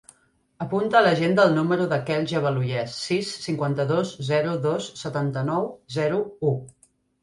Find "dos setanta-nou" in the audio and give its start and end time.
4.69-5.73